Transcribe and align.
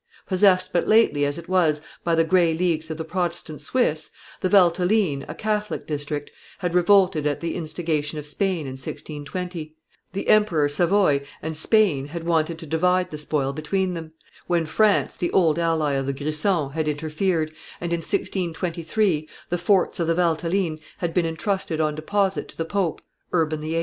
Possessed 0.25 0.73
but 0.73 0.87
lately, 0.87 1.25
as 1.25 1.37
it 1.37 1.47
was, 1.47 1.79
by 2.03 2.15
the 2.15 2.23
Grey 2.23 2.55
Leagues 2.55 2.89
of 2.89 2.97
the 2.97 3.03
Protestant 3.05 3.61
Swiss, 3.61 4.09
the 4.39 4.49
Valteline, 4.49 5.23
a 5.27 5.35
Catholic 5.35 5.85
district, 5.85 6.31
had 6.57 6.73
revolted 6.73 7.27
at 7.27 7.39
the 7.39 7.53
instigation 7.53 8.17
of 8.17 8.25
Spain 8.25 8.61
in 8.61 8.71
1620; 8.77 9.75
the 10.13 10.27
emperor, 10.27 10.67
Savoy, 10.67 11.23
and 11.43 11.55
Spain 11.55 12.07
had 12.07 12.23
wanted 12.23 12.57
to 12.57 12.65
divide 12.65 13.11
the 13.11 13.17
spoil 13.19 13.53
between 13.53 13.93
them; 13.93 14.13
when 14.47 14.65
France, 14.65 15.15
the 15.15 15.29
old 15.33 15.59
ally 15.59 15.91
of 15.91 16.07
the 16.07 16.13
Grisons, 16.13 16.73
had 16.73 16.87
interfered, 16.87 17.51
and, 17.79 17.93
in 17.93 17.99
1623, 17.99 19.29
the 19.49 19.57
forts 19.59 19.99
of 19.99 20.07
the 20.07 20.15
Valteline 20.15 20.79
had 20.97 21.13
been 21.13 21.27
intrusted 21.27 21.79
on 21.79 21.93
deposit 21.93 22.47
to 22.47 22.57
the 22.57 22.65
pope, 22.65 23.03
Urban 23.33 23.61
VIII. 23.61 23.79